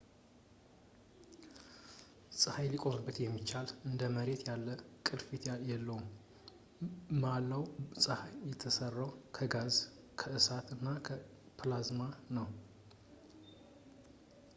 ፀሀይ 2.39 2.67
ሊቆምበት 2.73 3.17
የሚቻል 3.21 3.67
እንደ 3.89 4.01
መሬት 4.15 4.41
ያለ 4.49 4.67
ቅርፊት 5.07 5.43
የለውም 5.71 6.07
መላው 7.23 7.63
ፀሐይ 8.05 8.33
የተሠራው 8.49 9.11
ከጋዝ 9.37 9.77
ከእሳት 10.21 10.67
እና 10.79 10.87
ከፕላዝማ 11.09 12.01
ነው 12.39 12.47